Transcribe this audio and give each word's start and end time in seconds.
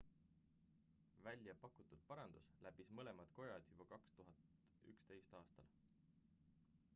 välja 1.25 1.55
pakutud 1.65 2.01
parandus 2.13 2.49
läbis 2.67 2.89
mõlemad 3.01 3.35
kojad 3.41 3.69
juba 3.75 3.87
2011 3.93 5.39
aastal 5.43 5.71